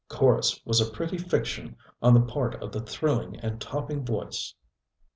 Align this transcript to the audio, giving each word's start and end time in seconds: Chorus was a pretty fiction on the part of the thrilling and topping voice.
Chorus 0.09 0.59
was 0.65 0.81
a 0.81 0.89
pretty 0.89 1.19
fiction 1.19 1.75
on 2.01 2.15
the 2.15 2.21
part 2.21 2.55
of 2.55 2.71
the 2.71 2.81
thrilling 2.81 3.39
and 3.39 3.61
topping 3.61 4.03
voice. 4.03 4.55